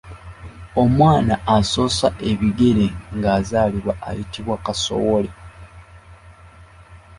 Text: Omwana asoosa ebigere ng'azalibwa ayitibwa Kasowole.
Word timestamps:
Omwana 0.81 1.35
asoosa 1.55 2.07
ebigere 2.31 2.85
ng'azalibwa 3.17 3.93
ayitibwa 4.07 4.55
Kasowole. 4.65 5.29